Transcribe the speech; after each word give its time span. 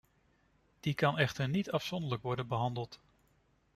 Die 0.83 0.93
kan 0.93 1.17
echter 1.17 1.49
niet 1.49 1.71
afzonderlijk 1.71 2.21
worden 2.23 2.47
behandeld. 2.47 2.99